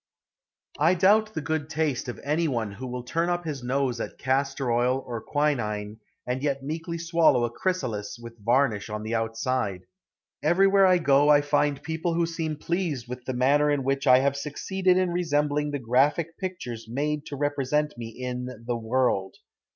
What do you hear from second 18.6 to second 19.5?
The World.